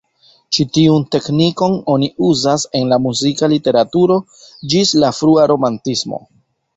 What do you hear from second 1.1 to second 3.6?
teknikon oni uzas en la muzika